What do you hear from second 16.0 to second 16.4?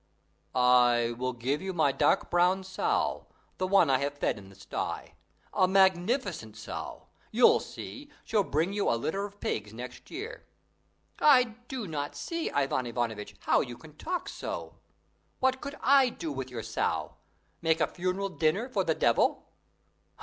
do